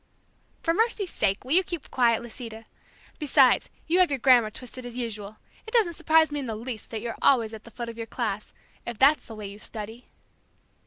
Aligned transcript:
"For 0.63 0.73
mercy's 0.73 1.11
sake, 1.11 1.45
will 1.45 1.51
you 1.51 1.63
keep 1.63 1.91
quiet, 1.91 2.23
Lisita? 2.23 2.65
Besides 3.19 3.69
you 3.85 3.99
have 3.99 4.09
your 4.09 4.17
grammar 4.17 4.49
twisted 4.49 4.83
as 4.83 4.97
usual. 4.97 5.37
It 5.67 5.73
doesn't 5.75 5.93
surprise 5.93 6.31
me 6.31 6.39
in 6.39 6.47
the 6.47 6.55
least 6.55 6.89
that 6.89 7.01
you're 7.01 7.19
always 7.21 7.53
at 7.53 7.65
the 7.65 7.69
foot 7.69 7.87
of 7.87 7.95
the 7.97 8.07
class, 8.07 8.51
if 8.83 8.97
that's 8.97 9.27
the 9.27 9.35
way 9.35 9.45
you 9.45 9.59
study." 9.59 10.07